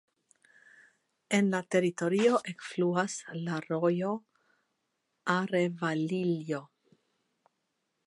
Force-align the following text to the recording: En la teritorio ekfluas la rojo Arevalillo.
En 1.39 1.51
la 1.55 1.59
teritorio 1.75 2.39
ekfluas 2.53 3.19
la 3.45 3.59
rojo 3.69 4.17
Arevalillo. 5.37 6.67